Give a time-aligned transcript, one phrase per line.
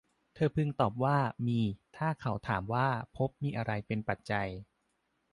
[0.33, 1.17] เธอพึงตอบว่า
[1.47, 1.59] มี
[1.97, 4.47] ถ้าเขาถามว่า ภพมีอะไรเป็นปัจจัย